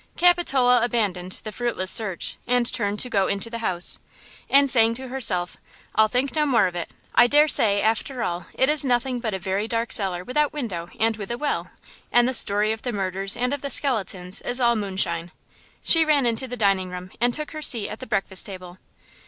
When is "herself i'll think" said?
5.09-6.35